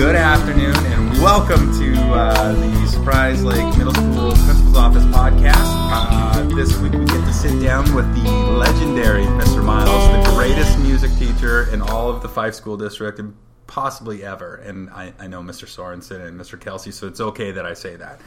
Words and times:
Good 0.00 0.16
afternoon, 0.16 0.74
and 0.86 1.12
welcome 1.20 1.78
to 1.78 1.94
uh, 2.14 2.54
the 2.54 2.86
Surprise 2.86 3.44
Lake 3.44 3.76
Middle 3.76 3.92
School 3.92 4.32
Principal's 4.32 4.76
Office 4.78 5.04
podcast. 5.04 5.52
Uh, 5.58 6.42
this 6.56 6.74
week 6.78 6.92
we 6.92 7.04
get 7.04 7.22
to 7.26 7.32
sit 7.34 7.62
down 7.62 7.94
with 7.94 8.06
the 8.14 8.30
legendary 8.30 9.24
Mr. 9.24 9.62
Miles, 9.62 10.26
the 10.26 10.32
greatest 10.34 10.78
music 10.78 11.10
teacher 11.18 11.70
in 11.70 11.82
all 11.82 12.08
of 12.08 12.22
the 12.22 12.30
Fife 12.30 12.54
School 12.54 12.78
District 12.78 13.18
and 13.18 13.36
possibly 13.66 14.24
ever. 14.24 14.54
And 14.54 14.88
I, 14.88 15.12
I 15.18 15.26
know 15.26 15.42
Mr. 15.42 15.66
Sorensen 15.66 16.26
and 16.26 16.40
Mr. 16.40 16.58
Kelsey, 16.58 16.92
so 16.92 17.06
it's 17.06 17.20
okay 17.20 17.50
that 17.50 17.66
I 17.66 17.74
say 17.74 17.96
that. 17.96 18.22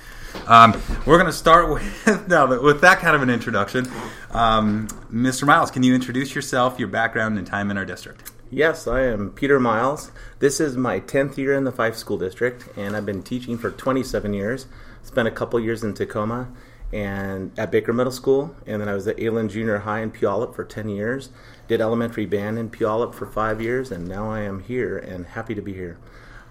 Um, 0.46 0.80
we're 1.08 1.18
going 1.18 1.26
to 1.26 1.36
start 1.36 1.70
with 1.74 2.62
with 2.62 2.82
that 2.82 3.00
kind 3.00 3.16
of 3.16 3.24
an 3.24 3.32
introduction. 3.32 3.88
Um, 4.30 4.90
Mr. 5.12 5.48
Miles, 5.48 5.72
can 5.72 5.82
you 5.82 5.96
introduce 5.96 6.36
yourself, 6.36 6.78
your 6.78 6.90
background, 6.90 7.40
and 7.40 7.48
time 7.48 7.72
in 7.72 7.80
our 7.80 7.86
district? 7.86 8.32
Yes, 8.56 8.86
I 8.86 9.02
am 9.02 9.32
Peter 9.32 9.60
Miles. 9.60 10.12
This 10.38 10.60
is 10.60 10.78
my 10.78 11.00
10th 11.00 11.38
year 11.38 11.56
in 11.56 11.64
the 11.64 11.72
Fife 11.72 11.96
School 11.96 12.20
District, 12.20 12.70
and 12.78 12.96
I've 12.96 13.04
been 13.04 13.24
teaching 13.24 13.58
for 13.58 13.72
27 13.72 14.32
years. 14.32 14.68
Spent 15.02 15.28
a 15.28 15.32
couple 15.32 15.60
years 15.60 15.84
in 15.84 15.96
Tacoma 15.96 16.50
and 16.94 17.52
at 17.58 17.72
Baker 17.72 17.94
Middle 17.94 18.12
School, 18.12 18.56
and 18.68 18.80
then 18.80 18.88
I 18.88 18.94
was 18.94 19.08
at 19.08 19.18
Aylen 19.18 19.50
Junior 19.50 19.80
High 19.80 20.02
in 20.02 20.12
Puyallup 20.12 20.54
for 20.54 20.64
10 20.64 20.88
years. 20.88 21.30
Did 21.68 21.82
elementary 21.82 22.28
band 22.28 22.60
in 22.60 22.70
Puyallup 22.70 23.16
for 23.16 23.26
five 23.26 23.60
years, 23.60 23.90
and 23.90 24.08
now 24.08 24.30
I 24.30 24.42
am 24.42 24.60
here 24.60 25.00
and 25.00 25.26
happy 25.26 25.56
to 25.56 25.62
be 25.64 25.74
here. 25.74 25.98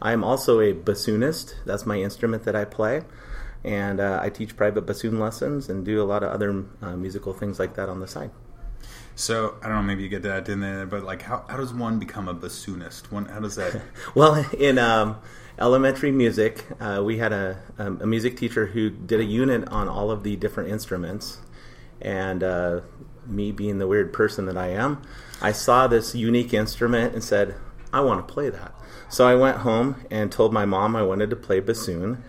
I 0.00 0.10
am 0.12 0.24
also 0.24 0.58
a 0.58 0.74
bassoonist. 0.74 1.54
That's 1.64 1.86
my 1.86 2.00
instrument 2.00 2.42
that 2.42 2.56
I 2.56 2.64
play, 2.64 3.02
and 3.62 4.00
uh, 4.00 4.18
I 4.20 4.28
teach 4.28 4.56
private 4.56 4.86
bassoon 4.86 5.20
lessons 5.20 5.68
and 5.68 5.84
do 5.84 6.02
a 6.02 6.10
lot 6.10 6.24
of 6.24 6.32
other 6.32 6.64
uh, 6.82 6.96
musical 6.96 7.32
things 7.32 7.60
like 7.60 7.76
that 7.76 7.88
on 7.88 8.00
the 8.00 8.08
side. 8.08 8.32
So 9.14 9.56
I 9.62 9.68
don't 9.68 9.76
know, 9.76 9.82
maybe 9.82 10.02
you 10.02 10.08
get 10.08 10.22
that 10.22 10.48
in 10.48 10.60
there, 10.60 10.86
but 10.86 11.04
like, 11.04 11.22
how, 11.22 11.44
how 11.48 11.58
does 11.58 11.74
one 11.74 11.98
become 11.98 12.28
a 12.28 12.34
bassoonist? 12.34 13.12
One, 13.12 13.26
how 13.26 13.40
does 13.40 13.56
that? 13.56 13.80
well, 14.14 14.44
in 14.58 14.78
um, 14.78 15.18
elementary 15.58 16.10
music, 16.10 16.64
uh, 16.80 17.02
we 17.04 17.18
had 17.18 17.32
a, 17.32 17.60
um, 17.78 18.00
a 18.00 18.06
music 18.06 18.36
teacher 18.36 18.66
who 18.66 18.90
did 18.90 19.20
a 19.20 19.24
unit 19.24 19.68
on 19.68 19.88
all 19.88 20.10
of 20.10 20.22
the 20.22 20.36
different 20.36 20.70
instruments, 20.70 21.38
and 22.00 22.42
uh, 22.42 22.80
me 23.26 23.52
being 23.52 23.78
the 23.78 23.86
weird 23.86 24.12
person 24.12 24.46
that 24.46 24.56
I 24.56 24.68
am, 24.68 25.02
I 25.40 25.52
saw 25.52 25.86
this 25.86 26.14
unique 26.14 26.54
instrument 26.54 27.14
and 27.14 27.22
said, 27.22 27.54
"I 27.92 28.00
want 28.00 28.26
to 28.26 28.32
play 28.32 28.48
that." 28.48 28.74
So 29.08 29.26
I 29.26 29.34
went 29.34 29.58
home 29.58 29.96
and 30.10 30.32
told 30.32 30.52
my 30.52 30.64
mom 30.64 30.96
I 30.96 31.02
wanted 31.02 31.28
to 31.30 31.36
play 31.36 31.60
bassoon 31.60 32.24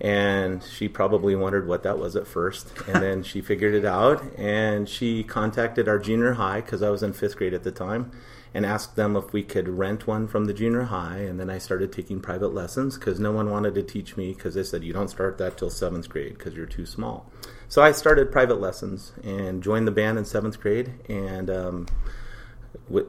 and 0.00 0.62
she 0.62 0.88
probably 0.88 1.34
wondered 1.34 1.66
what 1.66 1.82
that 1.82 1.98
was 1.98 2.16
at 2.16 2.26
first. 2.26 2.70
And 2.86 3.02
then 3.02 3.22
she 3.22 3.40
figured 3.40 3.74
it 3.74 3.84
out. 3.84 4.22
And 4.36 4.88
she 4.88 5.22
contacted 5.22 5.88
our 5.88 5.98
junior 5.98 6.34
high 6.34 6.60
because 6.60 6.82
i 6.82 6.90
was 6.90 7.02
in 7.02 7.12
fifth 7.12 7.36
grade 7.36 7.54
at 7.54 7.62
the 7.62 7.72
time 7.72 8.10
and 8.52 8.64
asked 8.64 8.96
them 8.96 9.16
if 9.16 9.32
we 9.32 9.42
could 9.42 9.68
rent 9.68 10.06
one 10.06 10.26
from 10.26 10.44
the 10.44 10.54
junior 10.54 10.84
high. 10.84 11.18
And 11.18 11.40
then 11.40 11.48
i 11.48 11.58
started 11.58 11.92
taking 11.92 12.20
private 12.20 12.52
lessons 12.52 12.98
because 12.98 13.18
no 13.18 13.32
one 13.32 13.50
wanted 13.50 13.74
to 13.74 13.82
teach 13.82 14.16
me 14.16 14.34
because 14.34 14.54
they 14.54 14.64
said 14.64 14.84
you 14.84 14.92
don't 14.92 15.08
start 15.08 15.38
that 15.38 15.56
till 15.56 15.70
seventh 15.70 16.08
grade 16.08 16.36
because 16.36 16.54
you're 16.54 16.66
too 16.66 16.86
small. 16.86 17.30
So 17.68 17.82
i 17.82 17.92
started 17.92 18.30
private 18.30 18.60
lessons 18.60 19.12
and 19.24 19.62
joined 19.62 19.86
the 19.86 19.92
band 19.92 20.18
in 20.18 20.26
seventh 20.26 20.60
grade. 20.60 20.92
And 21.08 21.48
um, 21.48 21.86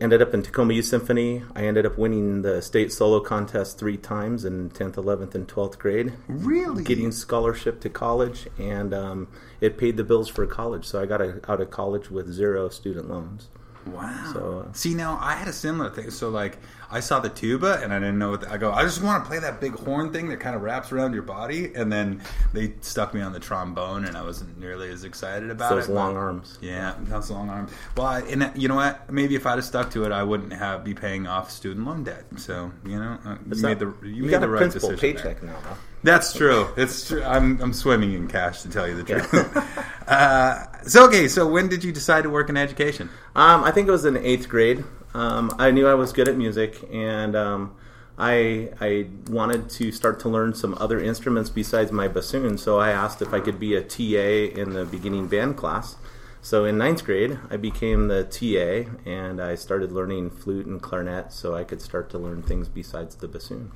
ended 0.01 0.21
up 0.21 0.33
in 0.33 0.43
Tacoma 0.43 0.73
Youth 0.73 0.85
Symphony. 0.85 1.43
I 1.55 1.65
ended 1.65 1.85
up 1.85 1.97
winning 1.97 2.41
the 2.41 2.61
state 2.61 2.91
solo 2.91 3.19
contest 3.19 3.77
three 3.77 3.97
times 3.97 4.45
in 4.45 4.69
10th, 4.69 4.95
11th, 4.95 5.35
and 5.35 5.47
12th 5.47 5.77
grade. 5.77 6.13
Really? 6.27 6.83
Getting 6.83 7.11
scholarship 7.11 7.79
to 7.81 7.89
college, 7.89 8.47
and 8.57 8.93
um, 8.93 9.27
it 9.61 9.77
paid 9.77 9.97
the 9.97 10.03
bills 10.03 10.29
for 10.29 10.45
college. 10.45 10.85
So 10.85 11.01
I 11.01 11.05
got 11.05 11.21
a, 11.21 11.39
out 11.49 11.61
of 11.61 11.71
college 11.71 12.09
with 12.09 12.31
zero 12.31 12.69
student 12.69 13.09
loans. 13.09 13.49
Wow. 13.87 14.31
So 14.33 14.65
uh, 14.67 14.73
see 14.73 14.93
now, 14.93 15.17
I 15.21 15.33
had 15.33 15.47
a 15.47 15.53
similar 15.53 15.89
thing. 15.89 16.09
So 16.11 16.29
like, 16.29 16.57
I 16.89 17.01
saw 17.01 17.19
the 17.19 17.29
tuba 17.29 17.81
and 17.83 17.93
I 17.93 17.99
didn't 17.99 18.17
know 18.17 18.31
what 18.31 18.41
the, 18.41 18.51
I 18.51 18.57
go. 18.57 18.71
I 18.71 18.83
just 18.83 19.01
want 19.01 19.23
to 19.23 19.27
play 19.27 19.39
that 19.39 19.59
big 19.59 19.73
horn 19.73 20.13
thing 20.13 20.29
that 20.29 20.39
kind 20.39 20.55
of 20.55 20.61
wraps 20.61 20.91
around 20.91 21.13
your 21.13 21.23
body. 21.23 21.73
And 21.75 21.91
then 21.91 22.21
they 22.53 22.73
stuck 22.81 23.13
me 23.13 23.21
on 23.21 23.33
the 23.33 23.39
trombone, 23.39 24.05
and 24.05 24.15
I 24.15 24.23
wasn't 24.23 24.57
nearly 24.57 24.89
as 24.89 25.03
excited 25.03 25.49
about 25.49 25.71
those 25.71 25.85
it. 25.85 25.87
Those 25.87 25.95
long 25.95 26.15
arms. 26.15 26.57
Yeah, 26.61 26.95
those 27.01 27.29
long 27.29 27.49
arms. 27.49 27.71
Well, 27.95 28.07
I, 28.07 28.21
and 28.21 28.51
you 28.55 28.67
know 28.67 28.75
what? 28.75 29.11
Maybe 29.11 29.35
if 29.35 29.45
I'd 29.45 29.55
have 29.55 29.65
stuck 29.65 29.91
to 29.91 30.05
it, 30.05 30.11
I 30.11 30.23
wouldn't 30.23 30.53
have 30.53 30.83
be 30.83 30.93
paying 30.93 31.27
off 31.27 31.51
student 31.51 31.85
loan 31.85 32.03
debt. 32.03 32.25
So 32.37 32.71
you 32.85 32.99
know, 32.99 33.17
uh, 33.25 33.37
you 33.53 33.61
made 33.61 33.79
the 33.79 33.93
you, 34.03 34.09
you 34.09 34.23
made 34.23 34.41
the 34.41 34.49
right 34.49 34.71
decision 34.71 34.97
paycheck 34.97 35.41
there. 35.41 35.49
now. 35.49 35.77
That's 36.03 36.33
true. 36.33 36.69
It's 36.77 37.07
true. 37.07 37.23
I'm 37.23 37.59
I'm 37.61 37.73
swimming 37.73 38.13
in 38.13 38.27
cash 38.27 38.61
to 38.61 38.69
tell 38.69 38.87
you 38.87 38.95
the 38.95 39.03
truth. 39.03 39.93
uh, 40.07 40.65
so 40.83 41.05
okay, 41.07 41.27
so 41.27 41.47
when 41.47 41.67
did 41.67 41.83
you 41.83 41.91
decide 41.91 42.23
to 42.23 42.29
work 42.29 42.49
in 42.49 42.57
education? 42.57 43.09
Um, 43.35 43.63
I 43.63 43.71
think 43.71 43.87
it 43.87 43.91
was 43.91 44.05
in 44.05 44.17
eighth 44.17 44.47
grade. 44.47 44.83
Um, 45.13 45.53
I 45.57 45.71
knew 45.71 45.87
I 45.87 45.95
was 45.95 46.13
good 46.13 46.27
at 46.27 46.37
music, 46.37 46.87
and 46.91 47.35
um, 47.35 47.75
I 48.17 48.69
I 48.79 49.07
wanted 49.29 49.69
to 49.71 49.91
start 49.91 50.19
to 50.21 50.29
learn 50.29 50.53
some 50.53 50.75
other 50.79 50.99
instruments 50.99 51.49
besides 51.49 51.91
my 51.91 52.07
bassoon. 52.07 52.57
So 52.57 52.79
I 52.79 52.91
asked 52.91 53.21
if 53.21 53.33
I 53.33 53.39
could 53.39 53.59
be 53.59 53.75
a 53.75 53.81
TA 53.81 54.59
in 54.59 54.73
the 54.73 54.85
beginning 54.85 55.27
band 55.27 55.57
class. 55.57 55.97
So 56.41 56.63
in 56.63 56.77
ninth 56.77 57.03
grade, 57.03 57.39
I 57.49 57.57
became 57.57 58.07
the 58.07 58.23
TA, 58.23 58.89
and 59.05 59.41
I 59.41 59.55
started 59.55 59.91
learning 59.91 60.29
flute 60.29 60.65
and 60.65 60.81
clarinet, 60.81 61.33
so 61.33 61.53
I 61.55 61.65
could 61.65 61.81
start 61.81 62.09
to 62.11 62.17
learn 62.17 62.41
things 62.43 62.69
besides 62.69 63.15
the 63.15 63.27
bassoon. 63.27 63.71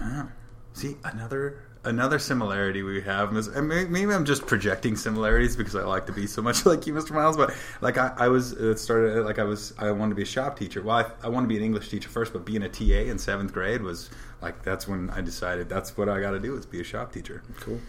Ah. 0.00 0.28
See 0.74 0.96
another 1.04 1.60
another 1.84 2.18
similarity 2.18 2.82
we 2.82 3.00
have 3.02 3.36
is 3.36 3.48
maybe 3.48 4.12
I'm 4.12 4.24
just 4.24 4.46
projecting 4.46 4.96
similarities 4.96 5.56
because 5.56 5.74
I 5.74 5.82
like 5.82 6.06
to 6.06 6.12
be 6.12 6.26
so 6.26 6.42
much 6.42 6.64
like 6.66 6.86
you, 6.86 6.94
Mr. 6.94 7.12
Miles. 7.12 7.36
But 7.36 7.54
like 7.80 7.98
I, 7.98 8.12
I 8.16 8.28
was 8.28 8.52
it 8.52 8.78
started 8.78 9.24
like 9.24 9.38
I 9.38 9.44
was 9.44 9.74
I 9.78 9.90
wanted 9.90 10.10
to 10.10 10.16
be 10.16 10.22
a 10.22 10.26
shop 10.26 10.58
teacher. 10.58 10.82
Well, 10.82 10.96
I, 10.96 11.26
I 11.26 11.28
wanted 11.28 11.46
to 11.46 11.48
be 11.48 11.56
an 11.56 11.64
English 11.64 11.88
teacher 11.88 12.08
first, 12.08 12.32
but 12.32 12.44
being 12.44 12.62
a 12.62 12.68
TA 12.68 13.10
in 13.10 13.18
seventh 13.18 13.52
grade 13.52 13.82
was 13.82 14.10
like 14.40 14.62
that's 14.62 14.86
when 14.86 15.10
I 15.10 15.20
decided 15.20 15.68
that's 15.68 15.96
what 15.96 16.08
I 16.08 16.20
got 16.20 16.32
to 16.32 16.40
do 16.40 16.56
is 16.56 16.66
be 16.66 16.80
a 16.80 16.84
shop 16.84 17.12
teacher. 17.12 17.42
Cool. 17.60 17.80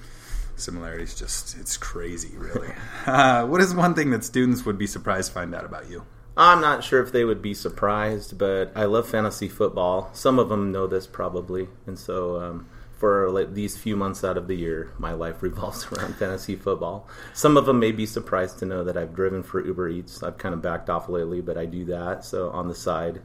Similarities, 0.56 1.16
just 1.16 1.58
it's 1.58 1.78
crazy, 1.78 2.38
really. 2.38 2.70
uh, 3.08 3.46
what 3.48 3.60
is 3.60 3.74
one 3.74 3.96
thing 3.96 4.12
that 4.12 4.24
students 4.24 4.66
would 4.66 4.78
be 4.78 4.86
surprised 4.86 5.30
to 5.30 5.34
find 5.34 5.54
out 5.56 5.66
about 5.66 5.90
you? 5.90 6.06
I'm 6.36 6.62
not 6.62 6.84
sure 6.84 7.02
if 7.02 7.12
they 7.12 7.26
would 7.26 7.44
be 7.44 7.54
surprised, 7.54 8.38
but 8.40 8.72
I 8.76 8.86
love 8.86 9.08
fantasy 9.08 9.48
football. 9.48 10.10
Some 10.14 10.40
of 10.40 10.50
them 10.50 10.72
know 10.72 10.88
this 10.88 11.06
probably, 11.06 11.68
and 11.86 11.98
so 11.98 12.42
um, 12.42 12.68
for 13.04 13.30
like 13.30 13.54
these 13.54 13.76
few 13.76 13.98
months 13.98 14.24
out 14.24 14.38
of 14.38 14.48
the 14.48 14.56
year, 14.56 14.94
my 14.98 15.12
life 15.12 15.44
revolves 15.44 15.86
around 15.92 16.16
fantasy 16.16 16.56
football. 16.56 17.06
Some 17.34 17.58
of 17.58 17.66
them 17.66 17.78
may 17.78 17.92
be 17.92 18.06
surprised 18.06 18.60
to 18.60 18.66
know 18.66 18.86
that 18.86 18.96
I've 18.96 19.14
driven 19.14 19.44
for 19.44 19.62
Uber 19.62 19.90
Eats. 19.90 20.24
I've 20.24 20.38
kind 20.38 20.56
of 20.56 20.62
backed 20.62 20.90
off 20.90 21.10
lately, 21.10 21.42
but 21.42 21.58
I 21.58 21.66
do 21.66 21.84
that 21.84 22.24
so 22.24 22.50
on 22.52 22.70
the 22.70 22.74
side. 22.74 23.22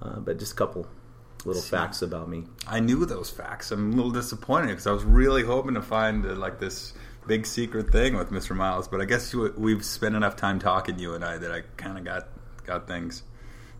Uh, 0.00 0.20
but 0.20 0.38
just 0.38 0.52
a 0.52 0.56
couple 0.56 0.86
little 1.44 1.60
See, 1.60 1.68
facts 1.68 2.00
about 2.00 2.30
me. 2.30 2.44
I 2.66 2.80
knew 2.80 3.04
those 3.04 3.28
facts. 3.28 3.70
I'm 3.70 3.92
a 3.92 3.94
little 3.94 4.10
disappointed 4.10 4.68
because 4.68 4.86
I 4.86 4.92
was 4.92 5.04
really 5.04 5.42
hoping 5.42 5.74
to 5.74 5.82
find 5.82 6.24
uh, 6.24 6.34
like 6.34 6.58
this 6.58 6.94
big 7.26 7.44
secret 7.44 7.92
thing 7.92 8.16
with 8.16 8.30
Mr. 8.30 8.56
Miles, 8.56 8.88
but 8.88 9.02
I 9.02 9.04
guess 9.04 9.34
we've 9.34 9.84
spent 9.84 10.14
enough 10.14 10.36
time 10.36 10.58
talking 10.58 10.98
you 10.98 11.12
and 11.12 11.22
I 11.22 11.36
that 11.36 11.52
I 11.52 11.60
kind 11.76 11.98
of 11.98 12.04
got 12.04 12.28
got 12.64 12.88
things 12.88 13.22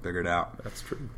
figured 0.03 0.27
out. 0.27 0.63
That's 0.63 0.83
true. 0.83 1.09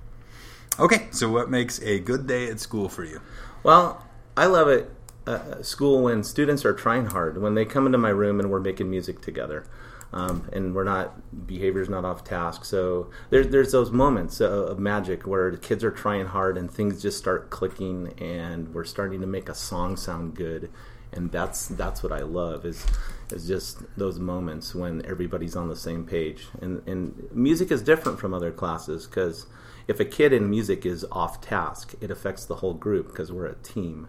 Okay, 0.78 1.09
so 1.10 1.28
what 1.28 1.50
makes 1.50 1.83
a 1.83 1.99
good 1.99 2.28
day 2.28 2.49
at 2.50 2.60
school 2.60 2.89
for 2.89 3.03
you? 3.03 3.21
Well, 3.65 4.03
I 4.37 4.47
love 4.47 4.69
it 4.69 4.91
uh, 5.26 5.62
school 5.62 6.03
when 6.03 6.25
students 6.25 6.65
are 6.65 6.72
trying 6.72 7.06
hard, 7.06 7.41
when 7.41 7.54
they 7.54 7.65
come 7.65 7.87
into 7.87 7.98
my 7.98 8.09
room 8.09 8.41
and 8.41 8.50
we're 8.50 8.60
making 8.60 8.91
music 8.91 9.20
together. 9.20 9.66
Um, 10.15 10.50
and 10.53 10.75
we're 10.75 10.84
not 10.84 11.47
behavior's 11.47 11.88
not 11.88 12.04
off 12.04 12.22
task. 12.22 12.66
So 12.66 13.10
there's 13.31 13.48
there's 13.48 13.72
those 13.72 13.91
moments 13.91 14.42
of 14.42 14.78
magic 14.78 15.26
where 15.26 15.50
the 15.50 15.56
kids 15.56 15.82
are 15.82 15.91
trying 15.91 16.26
hard 16.26 16.59
and 16.59 16.71
things 16.71 17.00
just 17.00 17.16
start 17.16 17.48
clicking, 17.48 18.12
and 18.19 18.75
we're 18.75 18.84
starting 18.84 19.22
to 19.22 19.26
make 19.26 19.48
a 19.48 19.54
song 19.54 19.97
sound 19.97 20.34
good, 20.34 20.71
and 21.12 21.30
that's 21.30 21.68
that's 21.68 22.02
what 22.02 22.12
I 22.12 22.20
love 22.20 22.64
is 22.64 22.84
is 23.30 23.46
just 23.46 23.82
those 23.96 24.18
moments 24.18 24.74
when 24.74 25.04
everybody's 25.06 25.56
on 25.56 25.68
the 25.68 25.76
same 25.76 26.04
page. 26.04 26.46
And 26.60 26.82
and 26.86 27.28
music 27.32 27.70
is 27.70 27.82
different 27.82 28.18
from 28.18 28.34
other 28.34 28.50
classes 28.50 29.06
because 29.06 29.46
if 29.88 30.00
a 30.00 30.04
kid 30.04 30.32
in 30.32 30.48
music 30.48 30.86
is 30.86 31.04
off 31.10 31.40
task, 31.40 31.94
it 32.00 32.10
affects 32.10 32.44
the 32.44 32.56
whole 32.56 32.74
group 32.74 33.09
because 33.09 33.32
we're 33.32 33.47
a 33.47 33.54
team. 33.56 34.09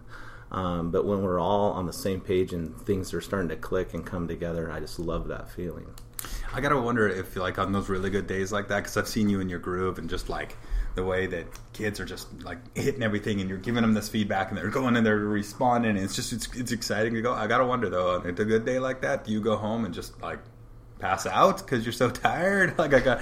Um, 0.50 0.90
but 0.92 1.04
when 1.04 1.22
we're 1.22 1.40
all 1.40 1.72
on 1.72 1.86
the 1.86 1.92
same 1.92 2.20
page 2.20 2.52
and 2.52 2.80
things 2.82 3.12
are 3.12 3.20
starting 3.20 3.48
to 3.48 3.56
click 3.56 3.92
and 3.92 4.06
come 4.06 4.28
together, 4.28 4.70
I 4.70 4.78
just 4.78 5.00
love 5.00 5.26
that 5.28 5.50
feeling. 5.50 5.86
I 6.54 6.60
gotta 6.60 6.80
wonder 6.80 7.08
if, 7.08 7.34
like, 7.34 7.58
on 7.58 7.72
those 7.72 7.88
really 7.88 8.10
good 8.10 8.28
days 8.28 8.52
like 8.52 8.68
that, 8.68 8.76
because 8.76 8.96
I've 8.96 9.08
seen 9.08 9.28
you 9.28 9.40
in 9.40 9.48
your 9.48 9.58
groove 9.58 9.98
and 9.98 10.08
just 10.08 10.28
like 10.28 10.56
the 10.94 11.04
way 11.04 11.26
that 11.26 11.46
kids 11.72 11.98
are 11.98 12.04
just 12.04 12.28
like 12.44 12.58
hitting 12.76 13.02
everything, 13.02 13.40
and 13.40 13.50
you're 13.50 13.58
giving 13.58 13.82
them 13.82 13.92
this 13.92 14.08
feedback, 14.08 14.50
and 14.50 14.56
they're 14.56 14.68
going 14.68 14.96
and 14.96 15.04
they're 15.04 15.18
responding. 15.18 15.96
And 15.96 16.00
it's 16.00 16.14
just 16.14 16.32
it's, 16.32 16.48
it's 16.54 16.70
exciting 16.70 17.14
to 17.14 17.22
go. 17.22 17.32
I 17.32 17.48
gotta 17.48 17.66
wonder 17.66 17.90
though, 17.90 18.20
on 18.20 18.26
a 18.26 18.32
good 18.32 18.64
day 18.64 18.78
like 18.78 19.00
that, 19.00 19.24
do 19.24 19.32
you 19.32 19.40
go 19.40 19.56
home 19.56 19.84
and 19.84 19.92
just 19.92 20.20
like 20.22 20.38
pass 21.00 21.26
out 21.26 21.58
because 21.58 21.84
you're 21.84 21.92
so 21.92 22.08
tired? 22.10 22.78
Like 22.78 22.94
I 22.94 23.00
got. 23.00 23.20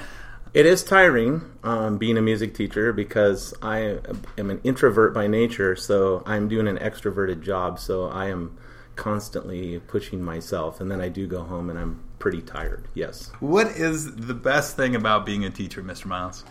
It 0.52 0.66
is 0.66 0.84
tiring 0.84 1.40
um, 1.64 1.96
being 1.96 2.18
a 2.18 2.20
music 2.20 2.52
teacher 2.52 2.92
because 2.92 3.54
I 3.62 4.00
am 4.36 4.50
an 4.50 4.60
introvert 4.64 5.14
by 5.14 5.26
nature, 5.26 5.74
so 5.76 6.22
I'm 6.26 6.46
doing 6.46 6.68
an 6.68 6.76
extroverted 6.76 7.40
job. 7.40 7.78
So 7.78 8.08
I 8.08 8.26
am 8.26 8.58
constantly 8.94 9.78
pushing 9.78 10.22
myself, 10.22 10.78
and 10.78 10.90
then 10.90 11.00
I 11.00 11.08
do 11.08 11.26
go 11.26 11.42
home 11.42 11.70
and 11.70 11.78
I'm 11.78 12.02
pretty 12.22 12.40
tired. 12.40 12.86
Yes. 12.94 13.32
What 13.40 13.66
is 13.66 14.14
the 14.14 14.32
best 14.32 14.76
thing 14.76 14.94
about 14.94 15.26
being 15.26 15.44
a 15.44 15.50
teacher, 15.50 15.82
Mr. 15.82 16.06
Miles? 16.06 16.44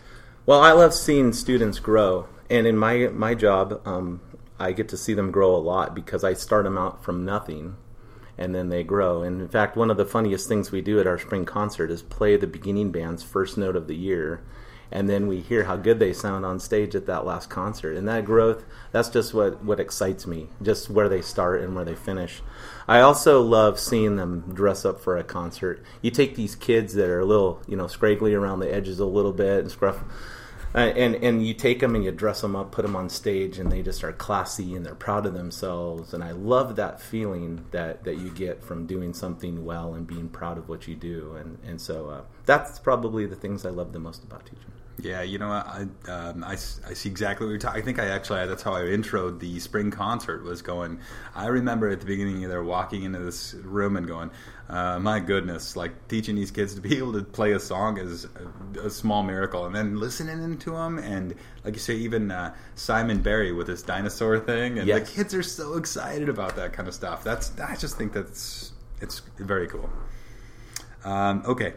Well, 0.46 0.60
I 0.60 0.74
love 0.74 0.94
seeing 0.94 1.32
students 1.32 1.80
grow, 1.80 2.28
and 2.50 2.68
in 2.68 2.78
my 2.78 3.08
my 3.08 3.36
job, 3.36 3.82
um, 3.88 4.20
I 4.60 4.74
get 4.74 4.90
to 4.90 4.98
see 4.98 5.14
them 5.14 5.32
grow 5.32 5.56
a 5.56 5.64
lot 5.64 5.96
because 5.96 6.26
I 6.26 6.34
start 6.34 6.66
them 6.66 6.78
out 6.78 7.06
from 7.06 7.24
nothing, 7.24 7.78
and 8.38 8.54
then 8.54 8.68
they 8.68 8.84
grow. 8.84 9.24
And 9.24 9.40
in 9.40 9.48
fact, 9.48 9.78
one 9.78 9.90
of 9.90 9.96
the 9.96 10.04
funniest 10.04 10.50
things 10.50 10.74
we 10.74 10.82
do 10.82 11.00
at 11.00 11.08
our 11.08 11.18
spring 11.18 11.46
concert 11.46 11.90
is 11.90 12.02
play 12.02 12.36
the 12.36 12.48
beginning 12.48 12.92
band's 12.92 13.24
first 13.24 13.58
note 13.58 13.78
of 13.78 13.88
the 13.88 13.96
year, 13.96 14.44
and 14.92 15.10
then 15.10 15.28
we 15.28 15.40
hear 15.40 15.64
how 15.64 15.78
good 15.78 16.00
they 16.00 16.14
sound 16.14 16.46
on 16.46 16.60
stage 16.60 16.96
at 16.96 17.06
that 17.06 17.26
last 17.26 17.50
concert. 17.50 17.96
And 17.96 18.08
that 18.08 18.26
growth, 18.26 18.64
that's 18.92 19.10
just 19.10 19.34
what 19.34 19.64
what 19.64 19.80
excites 19.80 20.28
me, 20.28 20.48
just 20.62 20.90
where 20.90 21.10
they 21.10 21.22
start 21.22 21.62
and 21.62 21.76
where 21.76 21.86
they 21.86 21.96
finish. 21.96 22.42
I 22.88 23.02
also 23.02 23.42
love 23.42 23.80
seeing 23.80 24.18
them 24.18 24.54
dress 24.54 24.86
up 24.86 25.00
for 25.00 25.18
a 25.18 25.24
concert. 25.24 25.84
You 26.02 26.12
take 26.12 26.36
these 26.36 26.56
kids 26.56 26.94
that 26.96 27.10
are 27.10 27.22
a 27.22 27.26
little, 27.26 27.62
you 27.68 27.78
know, 27.78 27.88
scraggly 27.88 28.34
around 28.34 28.60
the 28.60 28.74
edges 28.74 29.00
a 29.00 29.06
little 29.06 29.34
bit 29.34 29.60
and 29.60 29.72
scruff 29.72 30.04
uh, 30.74 30.78
and 30.78 31.16
and 31.16 31.46
you 31.46 31.54
take 31.54 31.80
them 31.80 31.96
and 31.96 32.04
you 32.04 32.12
dress 32.12 32.42
them 32.42 32.56
up, 32.56 32.72
put 32.72 32.84
them 32.84 32.96
on 32.96 33.10
stage, 33.10 33.60
and 33.60 33.70
they 33.72 33.82
just 33.82 34.04
are 34.04 34.14
classy 34.14 34.74
and 34.74 34.86
they're 34.86 34.96
proud 34.96 35.26
of 35.26 35.34
themselves. 35.34 36.14
And 36.14 36.24
I 36.24 36.32
love 36.32 36.78
that 36.78 37.02
feeling 37.02 37.66
that, 37.72 38.06
that 38.06 38.18
you 38.18 38.30
get 38.30 38.64
from 38.64 38.86
doing 38.86 39.14
something 39.14 39.66
well 39.66 39.94
and 39.94 40.08
being 40.08 40.30
proud 40.30 40.58
of 40.58 40.70
what 40.70 40.88
you 40.88 40.96
do. 40.96 41.36
And 41.36 41.58
and 41.66 41.82
so 41.82 42.10
uh, 42.10 42.22
that's 42.46 42.80
probably 42.80 43.26
the 43.26 43.36
things 43.36 43.66
I 43.66 43.70
love 43.70 43.92
the 43.92 44.00
most 44.00 44.24
about 44.24 44.46
teaching. 44.46 44.72
Yeah, 45.02 45.24
you 45.24 45.40
know, 45.40 45.50
I, 45.50 45.88
um, 46.08 46.44
I, 46.44 46.52
I, 46.52 46.56
see 46.56 47.10
exactly 47.10 47.48
what 47.48 47.52
you're 47.52 47.60
talking. 47.60 47.82
I 47.82 47.86
think 47.86 47.98
I 47.98 48.08
actually 48.08 48.46
that's 48.46 48.62
how 48.62 48.76
I 48.76 48.82
introed 48.82 49.40
the 49.40 49.60
spring 49.60 49.90
concert 49.90 50.44
was 50.44 50.62
going. 50.62 51.00
I 51.34 51.48
remember 51.48 51.90
at 51.90 52.00
the 52.00 52.06
beginning 52.06 52.44
of 52.44 52.52
there 52.52 52.64
walking 52.64 53.04
into 53.04 53.18
this 53.20 53.56
room 53.56 53.98
and 53.98 54.06
going, 54.06 54.30
uh, 54.70 55.00
"My 55.00 55.20
goodness!" 55.20 55.76
Like 55.76 56.08
teaching 56.08 56.36
these 56.36 56.52
kids 56.52 56.76
to 56.76 56.82
be 56.82 56.98
able 56.98 57.14
to 57.14 57.24
play 57.24 57.54
a 57.54 57.60
song 57.60 57.98
is 57.98 58.28
a, 58.76 58.80
a 58.82 58.90
small 58.92 59.24
miracle, 59.24 59.66
and 59.66 59.74
then 59.74 60.00
listening 60.00 60.58
to 60.60 60.72
them, 60.72 61.00
and 61.00 61.34
like 61.64 61.74
you 61.74 61.80
say, 61.80 61.96
even 61.96 62.30
uh, 62.30 62.54
Simon 62.76 63.22
Barry 63.22 63.52
with 63.52 63.68
his 63.68 63.82
dinosaur 63.82 64.40
thing, 64.40 64.78
and 64.78 64.88
yes. 64.88 65.10
the 65.10 65.16
kids 65.16 65.34
are 65.34 65.44
so 65.44 65.78
excited 65.78 66.30
about 66.30 66.56
that 66.58 66.74
kind 66.74 66.88
of 66.88 66.94
stuff. 66.94 67.24
That's 67.24 67.58
I 67.60 67.76
just 67.76 67.98
think 67.98 68.14
that's 68.14 68.72
it's 69.02 69.22
very 69.40 69.68
cool. 69.68 69.90
Um, 71.04 71.42
okay, 71.48 71.74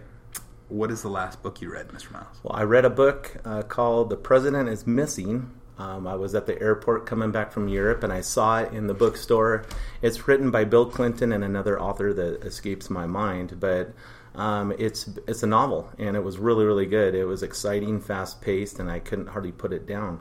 what 0.69 0.91
is 0.91 1.03
the 1.03 1.09
last 1.09 1.43
book 1.43 1.61
you 1.61 1.73
read, 1.73 1.89
Mr. 1.89 2.11
Miles? 2.13 2.41
Well, 2.43 2.57
I 2.57 2.63
read 2.63 2.85
a 2.85 2.91
book 2.91 3.37
uh, 3.45 3.63
called 3.63 4.11
The 4.11 4.17
President 4.17 4.69
is 4.69 4.87
Missing. 4.87 5.51
Um, 5.77 6.07
I 6.07 6.15
was 6.15 6.35
at 6.35 6.47
the 6.47 6.61
airport 6.61 7.05
coming 7.05 7.33
back 7.33 7.53
from 7.53 7.69
Europe 7.69 8.05
and 8.05 8.13
I 8.13 8.21
saw 8.21 8.61
it 8.61 8.73
in 8.73 8.87
the 8.87 8.95
bookstore. 8.95 9.67
It's 10.03 10.29
written 10.29 10.51
by 10.51 10.65
Bill 10.65 10.87
Clinton 10.87 11.33
and 11.33 11.43
another 11.43 11.81
author 11.81 12.13
that 12.13 12.45
escapes 12.45 12.91
my 12.91 13.07
mind, 13.07 13.59
but 13.59 13.93
um, 14.37 14.73
it's 14.79 15.09
it's 15.29 15.43
a 15.43 15.47
novel 15.47 15.91
and 15.99 16.17
it 16.17 16.21
was 16.21 16.39
really 16.39 16.65
really 16.65 16.87
good. 16.87 17.15
It 17.15 17.25
was 17.25 17.43
exciting, 17.43 18.01
fast 18.01 18.41
paced, 18.41 18.79
and 18.79 18.91
I 18.91 19.01
couldn't 19.01 19.29
hardly 19.29 19.53
put 19.53 19.73
it 19.73 19.87
down. 19.87 20.21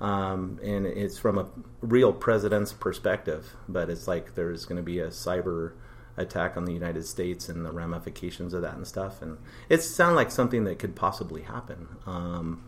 Um, 0.00 0.58
and 0.64 0.86
it's 0.86 1.18
from 1.18 1.38
a 1.38 1.48
real 1.80 2.12
president's 2.12 2.72
perspective, 2.72 3.54
but 3.68 3.88
it's 3.88 4.08
like 4.08 4.34
there's 4.34 4.64
going 4.66 4.78
to 4.78 4.82
be 4.82 4.98
a 4.98 5.08
cyber 5.08 5.72
attack 6.16 6.56
on 6.56 6.64
the 6.64 6.72
United 6.72 7.06
States 7.06 7.48
and 7.48 7.64
the 7.64 7.72
ramifications 7.72 8.52
of 8.54 8.62
that 8.62 8.74
and 8.74 8.86
stuff. 8.86 9.22
And 9.22 9.38
it 9.68 9.82
sounded 9.82 10.16
like 10.16 10.30
something 10.30 10.64
that 10.64 10.78
could 10.78 10.94
possibly 10.94 11.42
happen. 11.42 11.88
Um, 12.06 12.64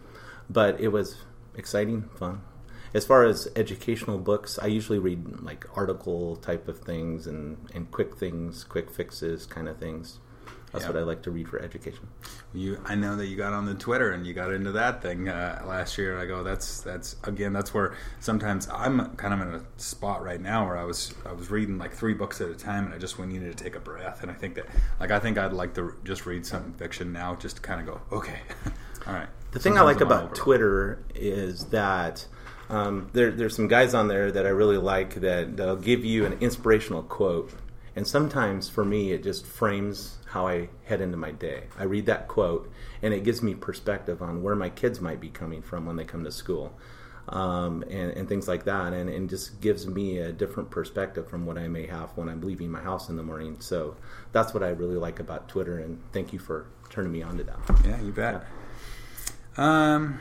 but 0.49 0.81
it 0.81 0.88
was 0.88 1.17
exciting, 1.55 2.08
fun. 2.17 2.43
As 2.93 3.05
far 3.05 3.25
as 3.25 3.49
educational 3.56 4.19
books, 4.19 4.58
I 4.62 4.67
usually 4.67 5.00
read 5.00 5.41
like 5.41 5.67
article 5.76 6.37
type 6.37 6.69
of 6.69 6.79
things 6.79 7.26
and, 7.26 7.58
and 7.75 7.91
quick 7.91 8.17
things, 8.17 8.62
quick 8.62 8.91
fixes 8.91 9.46
kind 9.46 9.69
of 9.69 9.79
things. 9.79 10.20
That's 10.75 10.88
what 10.88 10.97
I 10.97 11.05
like 11.05 11.23
to 11.23 11.31
read 11.31 11.49
for 11.49 11.61
education. 11.61 12.09
You, 12.53 12.81
I 12.85 12.97
know 12.97 13.17
that 13.17 13.26
you 13.26 13.37
got 13.37 13.53
on 13.53 13.65
the 13.65 13.75
Twitter 13.75 14.11
and 14.11 14.26
you 14.26 14.35
got 14.35 14.53
into 14.53 14.73
that 14.73 15.03
thing 15.03 15.29
uh, 15.29 15.62
last 15.67 15.97
year. 15.97 16.19
I 16.19 16.26
go, 16.26 16.43
that's 16.43 16.81
that's 16.81 17.17
again, 17.25 17.53
that's 17.53 17.73
where 17.73 17.94
sometimes 18.21 18.69
I'm 18.73 19.15
kind 19.17 19.35
of 19.35 19.41
in 19.41 19.55
a 19.55 19.62
spot 19.76 20.23
right 20.23 20.41
now 20.41 20.67
where 20.67 20.76
I 20.76 20.85
was 20.85 21.15
I 21.25 21.32
was 21.32 21.50
reading 21.50 21.79
like 21.79 21.93
three 21.93 22.15
books 22.15 22.41
at 22.41 22.49
a 22.49 22.55
time, 22.55 22.87
and 22.87 22.94
I 22.94 22.99
just 22.99 23.19
needed 23.19 23.56
to 23.56 23.65
take 23.65 23.76
a 23.76 23.81
breath. 23.81 24.23
And 24.23 24.31
I 24.31 24.35
think 24.35 24.56
that 24.56 24.67
like 24.99 25.11
I 25.11 25.21
think 25.21 25.38
I'd 25.38 25.53
like 25.53 25.75
to 25.75 25.94
just 26.05 26.26
read 26.26 26.44
some 26.44 26.73
fiction 26.75 27.12
now, 27.12 27.37
just 27.37 27.56
to 27.56 27.62
kind 27.62 27.81
of 27.81 27.87
go, 27.87 28.17
okay, 28.17 28.41
all 29.06 29.12
right. 29.12 29.29
The 29.53 29.61
thing 29.61 29.75
sometimes 29.75 29.81
I 29.81 29.85
like 29.85 30.00
I'm 30.00 30.06
about 30.06 30.35
Twitter 30.35 31.05
is 31.15 31.67
that. 31.67 32.27
Um, 32.70 33.11
there, 33.12 33.31
there's 33.31 33.55
some 33.55 33.69
guys 33.69 33.93
on 33.93 34.09
there 34.09 34.32
that 34.32 34.47
I 34.47 34.49
really 34.49 34.79
like 34.79 35.17
that 35.17 35.59
that'll 35.59 35.77
give 35.77 36.03
you 36.03 36.25
an 36.25 36.38
inspirational 36.41 37.03
quote, 37.03 37.53
and 37.96 38.06
sometimes 38.06 38.69
for 38.69 38.85
me 38.85 39.12
it 39.12 39.23
just 39.23 39.46
frames 39.46 40.19
how 40.26 40.49
I 40.49 40.69
head 40.85 41.00
into 41.00 41.17
my 41.17 41.31
day. 41.31 41.64
I 41.79 41.85
read 41.85 42.06
that 42.06 42.29
quote, 42.29 42.70
and 43.02 43.14
it 43.14 43.25
gives 43.25 43.43
me 43.43 43.55
perspective 43.55 44.20
on 44.20 44.43
where 44.43 44.56
my 44.56 44.70
kids 44.70 45.00
might 45.00 45.20
be 45.20 45.29
coming 45.29 45.62
from 45.62 45.87
when 45.87 45.96
they 45.96 46.05
come 46.05 46.25
to 46.25 46.32
school, 46.32 46.76
um, 47.29 47.82
and, 47.85 48.11
and, 48.12 48.29
things 48.29 48.46
like 48.49 48.64
that, 48.64 48.93
and, 48.93 49.08
and 49.08 49.31
just 49.31 49.61
gives 49.61 49.87
me 49.87 50.19
a 50.19 50.31
different 50.31 50.70
perspective 50.70 51.29
from 51.29 51.46
what 51.46 51.56
I 51.56 51.69
may 51.69 51.87
have 51.87 52.11
when 52.17 52.29
I'm 52.29 52.43
leaving 52.43 52.70
my 52.70 52.81
house 52.81 53.08
in 53.08 53.17
the 53.17 53.23
morning. 53.23 53.61
So 53.61 53.96
that's 54.32 54.52
what 54.52 54.62
I 54.62 54.69
really 54.70 54.96
like 54.96 55.20
about 55.20 55.49
Twitter, 55.49 55.79
and 55.79 55.99
thank 56.12 56.32
you 56.32 56.38
for 56.38 56.67
turning 56.91 57.12
me 57.12 57.23
on 57.23 57.38
to 57.38 57.44
that. 57.44 57.58
Yeah, 57.85 58.00
you 58.02 58.12
bet. 58.12 58.44
Yeah. 59.56 59.94
Um, 59.94 60.19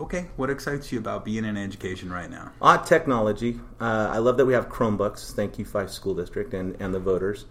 okay, 0.00 0.26
what 0.36 0.50
excites 0.50 0.92
you 0.92 0.98
about 0.98 1.24
being 1.24 1.44
in 1.44 1.56
education 1.56 2.12
right 2.12 2.30
now? 2.30 2.52
Uh, 2.60 2.78
technology. 2.78 3.60
Uh, 3.80 4.10
I 4.10 4.18
love 4.18 4.36
that 4.36 4.46
we 4.46 4.52
have 4.54 4.68
Chromebooks. 4.68 5.32
Thank 5.32 5.58
you, 5.58 5.64
Fife 5.64 5.90
School 5.90 6.14
District, 6.14 6.54
and, 6.54 6.76
and 6.80 6.94
the 6.94 7.00
voters. 7.00 7.46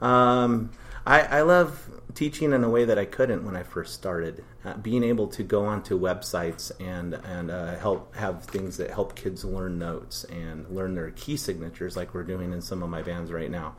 Um, 0.00 0.70
I, 1.06 1.20
I 1.22 1.42
love 1.42 1.88
teaching 2.14 2.52
in 2.52 2.64
a 2.64 2.68
way 2.68 2.84
that 2.84 2.98
I 2.98 3.04
couldn't 3.04 3.44
when 3.44 3.54
I 3.54 3.62
first 3.62 3.94
started. 3.94 4.44
Uh, 4.64 4.74
being 4.78 5.04
able 5.04 5.28
to 5.28 5.42
go 5.42 5.66
onto 5.66 5.98
websites 5.98 6.72
and 6.80 7.14
and 7.14 7.50
uh, 7.50 7.76
help 7.76 8.14
have 8.16 8.44
things 8.44 8.78
that 8.78 8.90
help 8.90 9.14
kids 9.14 9.44
learn 9.44 9.78
notes 9.78 10.24
and 10.24 10.68
learn 10.68 10.94
their 10.94 11.10
key 11.12 11.36
signatures, 11.36 11.96
like 11.96 12.14
we're 12.14 12.24
doing 12.24 12.52
in 12.52 12.60
some 12.60 12.82
of 12.82 12.90
my 12.90 13.02
bands 13.02 13.30
right 13.30 13.50
now. 13.50 13.76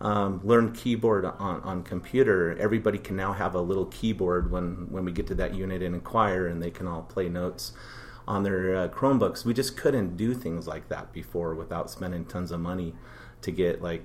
Um, 0.00 0.40
learn 0.44 0.72
keyboard 0.72 1.24
on, 1.24 1.60
on 1.62 1.82
computer. 1.82 2.56
Everybody 2.58 2.98
can 2.98 3.16
now 3.16 3.32
have 3.32 3.54
a 3.54 3.60
little 3.60 3.86
keyboard 3.86 4.50
when 4.50 4.86
when 4.90 5.04
we 5.04 5.12
get 5.12 5.26
to 5.28 5.34
that 5.36 5.54
unit 5.54 5.82
in 5.82 6.00
choir, 6.00 6.46
and 6.46 6.62
they 6.62 6.70
can 6.70 6.86
all 6.86 7.02
play 7.02 7.28
notes 7.28 7.72
on 8.28 8.42
their 8.44 8.76
uh, 8.76 8.88
Chromebooks. 8.88 9.44
We 9.44 9.54
just 9.54 9.76
couldn't 9.76 10.16
do 10.16 10.34
things 10.34 10.68
like 10.68 10.88
that 10.88 11.12
before 11.12 11.54
without 11.54 11.90
spending 11.90 12.26
tons 12.26 12.52
of 12.52 12.60
money 12.60 12.94
to 13.42 13.50
get 13.50 13.82
like 13.82 14.04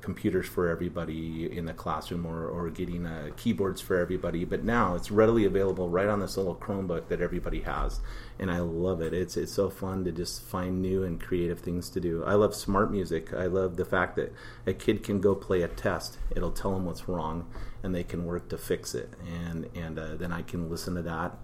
computers 0.00 0.46
for 0.46 0.68
everybody 0.68 1.50
in 1.50 1.64
the 1.64 1.72
classroom 1.72 2.26
or, 2.26 2.46
or 2.46 2.68
getting 2.70 3.06
uh, 3.06 3.30
keyboards 3.36 3.80
for 3.80 3.98
everybody. 3.98 4.44
But 4.44 4.64
now 4.64 4.94
it's 4.94 5.10
readily 5.10 5.44
available 5.44 5.88
right 5.88 6.08
on 6.08 6.20
this 6.20 6.36
little 6.36 6.54
Chromebook 6.54 7.08
that 7.08 7.20
everybody 7.20 7.60
has, 7.62 8.00
and 8.38 8.50
I 8.50 8.58
love 8.58 9.00
it. 9.00 9.12
It's 9.12 9.36
it's 9.36 9.52
so 9.52 9.70
fun 9.70 10.04
to 10.04 10.12
just 10.12 10.42
find 10.42 10.82
new 10.82 11.02
and 11.02 11.20
creative 11.20 11.60
things 11.60 11.90
to 11.90 12.00
do. 12.00 12.24
I 12.24 12.34
love 12.34 12.52
SmartMusic. 12.52 13.34
I 13.34 13.46
love 13.46 13.76
the 13.76 13.84
fact 13.84 14.16
that 14.16 14.32
a 14.66 14.74
kid 14.74 15.02
can 15.02 15.20
go 15.20 15.34
play 15.34 15.62
a 15.62 15.68
test. 15.68 16.18
It'll 16.34 16.52
tell 16.52 16.72
them 16.72 16.84
what's 16.84 17.08
wrong, 17.08 17.48
and 17.82 17.94
they 17.94 18.04
can 18.04 18.24
work 18.24 18.48
to 18.50 18.58
fix 18.58 18.94
it. 18.94 19.14
And 19.26 19.68
and 19.74 19.98
uh, 19.98 20.16
then 20.16 20.32
I 20.32 20.42
can 20.42 20.70
listen 20.70 20.94
to 20.94 21.02
that 21.02 21.36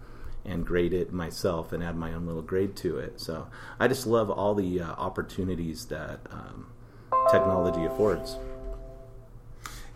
and 0.43 0.65
grade 0.65 0.95
it 0.95 1.13
myself 1.13 1.71
and 1.71 1.85
add 1.85 1.95
my 1.97 2.15
own 2.15 2.27
little 2.27 2.41
grade 2.43 2.75
to 2.75 2.97
it. 2.97 3.21
So 3.21 3.49
I 3.79 3.89
just 3.89 4.07
love 4.07 4.31
all 4.31 4.55
the 4.55 4.81
uh, 4.81 4.93
opportunities 4.93 5.87
that. 5.87 6.21
Um, 6.31 6.67
technology 7.31 7.85
affords. 7.85 8.37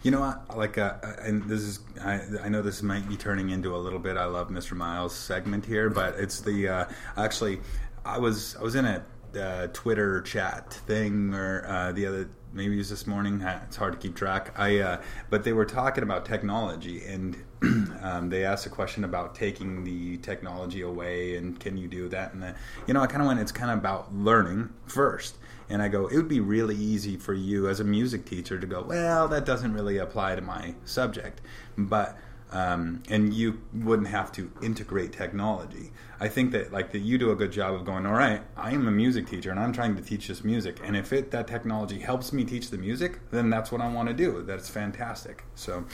You 0.02 0.10
know? 0.10 0.34
Like, 0.54 0.78
uh, 0.78 0.94
and 1.22 1.42
this 1.44 1.62
is, 1.62 1.80
I, 2.02 2.20
I, 2.42 2.48
know 2.48 2.60
this 2.62 2.82
might 2.82 3.08
be 3.08 3.16
turning 3.16 3.50
into 3.50 3.74
a 3.74 3.78
little 3.78 3.98
bit. 3.98 4.16
I 4.16 4.26
love 4.26 4.50
Mr. 4.50 4.76
Miles 4.76 5.14
segment 5.14 5.64
here, 5.64 5.88
but 5.88 6.14
it's 6.16 6.40
the 6.40 6.68
uh, 6.68 6.84
actually, 7.16 7.60
I 8.04 8.18
was 8.18 8.54
I 8.56 8.62
was 8.62 8.74
in 8.74 8.84
a 8.84 9.02
uh, 9.36 9.68
Twitter 9.72 10.20
chat 10.22 10.72
thing 10.86 11.34
or 11.34 11.66
uh, 11.66 11.92
the 11.92 12.06
other 12.06 12.28
maybe 12.52 12.74
it 12.74 12.78
was 12.78 12.90
this 12.90 13.06
morning. 13.06 13.40
It's 13.40 13.76
hard 13.76 13.94
to 13.94 13.98
keep 13.98 14.14
track. 14.14 14.52
I 14.56 14.78
uh, 14.78 15.02
but 15.30 15.42
they 15.42 15.52
were 15.52 15.64
talking 15.64 16.04
about 16.04 16.24
technology 16.24 17.04
and 17.04 17.36
um, 18.02 18.28
they 18.28 18.44
asked 18.44 18.66
a 18.66 18.70
question 18.70 19.04
about 19.04 19.34
taking 19.34 19.84
the 19.84 20.18
technology 20.18 20.82
away 20.82 21.36
and 21.36 21.58
can 21.58 21.76
you 21.76 21.88
do 21.88 22.08
that 22.10 22.32
and 22.34 22.42
the, 22.42 22.54
you 22.86 22.94
know 22.94 23.00
I 23.00 23.06
kind 23.06 23.22
of 23.22 23.28
went. 23.28 23.40
It's 23.40 23.52
kind 23.52 23.70
of 23.70 23.78
about 23.78 24.14
learning 24.14 24.72
first 24.86 25.36
and 25.68 25.82
I 25.82 25.88
go, 25.88 26.06
it 26.06 26.16
would 26.16 26.28
be 26.28 26.40
really 26.40 26.76
easy 26.76 27.16
for 27.16 27.34
you 27.34 27.68
as 27.68 27.80
a 27.80 27.84
music 27.84 28.24
teacher 28.24 28.58
to 28.58 28.66
go, 28.66 28.82
well, 28.82 29.28
that 29.28 29.44
doesn't 29.44 29.72
really 29.72 29.98
apply 29.98 30.34
to 30.34 30.42
my 30.42 30.74
subject, 30.84 31.40
but 31.76 32.16
um, 32.52 33.02
and 33.08 33.34
you 33.34 33.60
wouldn't 33.72 34.08
have 34.08 34.30
to 34.32 34.50
integrate 34.62 35.12
technology. 35.12 35.90
I 36.20 36.28
think 36.28 36.52
that 36.52 36.72
like 36.72 36.92
that 36.92 37.00
you 37.00 37.18
do 37.18 37.32
a 37.32 37.36
good 37.36 37.50
job 37.50 37.74
of 37.74 37.84
going, 37.84 38.06
all 38.06 38.12
right, 38.12 38.42
I 38.56 38.70
am 38.72 38.86
a 38.86 38.92
music 38.92 39.26
teacher 39.26 39.50
and 39.50 39.58
I'm 39.58 39.72
trying 39.72 39.96
to 39.96 40.02
teach 40.02 40.28
this 40.28 40.44
music, 40.44 40.80
and 40.84 40.96
if 40.96 41.12
it 41.12 41.30
that 41.32 41.48
technology 41.48 41.98
helps 41.98 42.32
me 42.32 42.44
teach 42.44 42.70
the 42.70 42.78
music, 42.78 43.18
then 43.30 43.50
that's 43.50 43.72
what 43.72 43.80
I 43.80 43.92
want 43.92 44.08
to 44.08 44.14
do. 44.14 44.42
That's 44.42 44.68
fantastic. 44.68 45.44
So. 45.54 45.84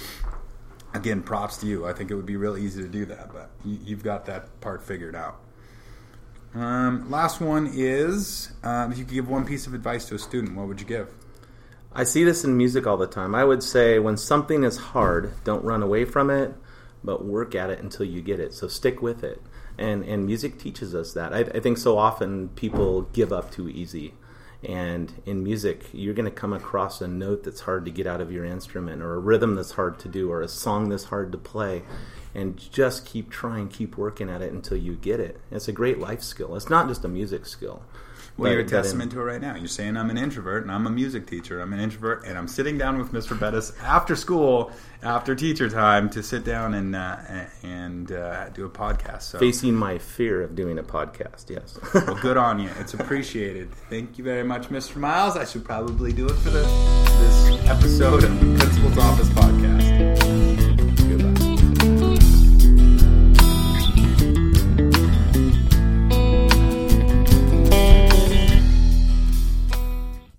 Again, 0.92 1.22
props 1.22 1.58
to 1.58 1.66
you. 1.66 1.86
I 1.86 1.92
think 1.92 2.10
it 2.10 2.16
would 2.16 2.26
be 2.26 2.34
real 2.34 2.58
easy 2.58 2.82
to 2.82 2.88
do 2.88 3.04
that, 3.06 3.32
but 3.32 3.50
you've 3.64 4.02
got 4.02 4.26
that 4.26 4.60
part 4.60 4.82
figured 4.82 5.14
out. 5.14 5.38
Um, 6.54 7.10
last 7.10 7.40
one 7.40 7.70
is 7.72 8.52
um, 8.64 8.92
if 8.92 8.98
you 8.98 9.04
could 9.04 9.14
give 9.14 9.28
one 9.28 9.44
piece 9.46 9.66
of 9.66 9.74
advice 9.74 10.04
to 10.06 10.16
a 10.16 10.18
student, 10.18 10.56
what 10.56 10.66
would 10.66 10.80
you 10.80 10.86
give? 10.86 11.08
I 11.92 12.04
see 12.04 12.24
this 12.24 12.44
in 12.44 12.56
music 12.56 12.86
all 12.86 12.96
the 12.96 13.06
time. 13.06 13.34
I 13.34 13.44
would 13.44 13.62
say 13.62 13.98
when 13.98 14.16
something 14.16 14.64
is 14.64 14.76
hard, 14.76 15.32
don't 15.44 15.64
run 15.64 15.82
away 15.82 16.04
from 16.04 16.30
it, 16.30 16.54
but 17.02 17.24
work 17.24 17.54
at 17.54 17.70
it 17.70 17.80
until 17.80 18.06
you 18.06 18.20
get 18.22 18.40
it. 18.40 18.52
So 18.54 18.68
stick 18.68 19.00
with 19.02 19.24
it. 19.24 19.42
and 19.78 20.04
and 20.04 20.26
music 20.26 20.58
teaches 20.58 20.94
us 20.94 21.14
that. 21.14 21.32
I, 21.32 21.40
I 21.40 21.60
think 21.60 21.78
so 21.78 21.98
often 21.98 22.50
people 22.50 23.02
give 23.02 23.32
up 23.32 23.50
too 23.50 23.68
easy. 23.68 24.14
And 24.62 25.12
in 25.24 25.42
music, 25.42 25.86
you're 25.92 26.14
going 26.14 26.26
to 26.26 26.30
come 26.30 26.52
across 26.52 27.00
a 27.00 27.08
note 27.08 27.44
that's 27.44 27.60
hard 27.60 27.84
to 27.86 27.90
get 27.90 28.06
out 28.06 28.20
of 28.20 28.30
your 28.30 28.44
instrument, 28.44 29.00
or 29.00 29.14
a 29.14 29.18
rhythm 29.18 29.54
that's 29.54 29.72
hard 29.72 29.98
to 30.00 30.08
do, 30.08 30.30
or 30.30 30.42
a 30.42 30.48
song 30.48 30.90
that's 30.90 31.04
hard 31.04 31.32
to 31.32 31.38
play. 31.38 31.82
And 32.34 32.58
just 32.70 33.06
keep 33.06 33.30
trying, 33.30 33.68
keep 33.68 33.96
working 33.96 34.28
at 34.28 34.42
it 34.42 34.52
until 34.52 34.76
you 34.76 34.94
get 34.94 35.18
it. 35.18 35.40
It's 35.50 35.68
a 35.68 35.72
great 35.72 35.98
life 35.98 36.22
skill. 36.22 36.54
It's 36.56 36.70
not 36.70 36.88
just 36.88 37.04
a 37.04 37.08
music 37.08 37.46
skill. 37.46 37.82
Well, 38.40 38.52
you're 38.52 38.62
a 38.62 38.64
testament 38.64 39.12
to 39.12 39.20
it 39.20 39.24
right 39.24 39.40
now. 39.40 39.54
You're 39.54 39.68
saying 39.68 39.96
I'm 39.96 40.08
an 40.08 40.16
introvert 40.16 40.62
and 40.62 40.72
I'm 40.72 40.86
a 40.86 40.90
music 40.90 41.26
teacher. 41.26 41.60
I'm 41.60 41.72
an 41.74 41.80
introvert 41.80 42.24
and 42.24 42.38
I'm 42.38 42.48
sitting 42.48 42.78
down 42.78 42.98
with 42.98 43.12
Mr. 43.12 43.38
Bettis 43.38 43.72
after 43.82 44.16
school, 44.16 44.72
after 45.02 45.34
teacher 45.34 45.68
time, 45.68 46.08
to 46.10 46.22
sit 46.22 46.42
down 46.44 46.72
and 46.72 46.96
uh, 46.96 47.16
and 47.62 48.10
uh, 48.12 48.48
do 48.48 48.64
a 48.64 48.70
podcast. 48.70 49.22
So. 49.22 49.38
Facing 49.38 49.74
my 49.74 49.98
fear 49.98 50.42
of 50.42 50.54
doing 50.54 50.78
a 50.78 50.82
podcast, 50.82 51.50
yes. 51.50 51.78
well, 51.94 52.18
good 52.22 52.38
on 52.38 52.58
you. 52.58 52.70
It's 52.78 52.94
appreciated. 52.94 53.70
Thank 53.90 54.16
you 54.16 54.24
very 54.24 54.44
much, 54.44 54.68
Mr. 54.68 54.96
Miles. 54.96 55.36
I 55.36 55.44
should 55.44 55.64
probably 55.64 56.12
do 56.12 56.26
it 56.26 56.36
for 56.36 56.50
this 56.50 56.70
this 57.20 57.68
episode 57.68 58.24
of 58.24 58.40
the 58.40 58.56
Principal's 58.56 58.98
Office 58.98 59.28